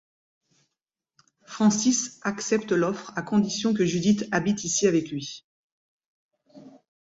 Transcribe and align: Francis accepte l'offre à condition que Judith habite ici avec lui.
Francis 1.45 2.17
accepte 2.23 2.71
l'offre 2.71 3.13
à 3.15 3.21
condition 3.21 3.71
que 3.71 3.85
Judith 3.85 4.25
habite 4.31 4.63
ici 4.63 4.87
avec 4.87 5.11
lui. 5.11 5.45